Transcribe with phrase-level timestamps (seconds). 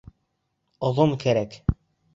[0.89, 1.63] Оҙон кәрәк!